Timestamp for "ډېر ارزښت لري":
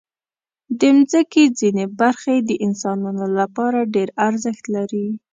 3.95-5.07